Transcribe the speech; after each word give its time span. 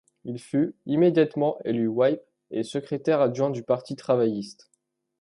Il 0.25 0.39
fut 0.39 0.73
immédiatement 0.87 1.59
élu 1.63 1.85
whip 1.87 2.21
et 2.49 2.63
secrétaire 2.63 3.21
adjoint 3.21 3.51
du 3.51 3.61
Parti 3.61 3.95
travailliste. 3.95 4.67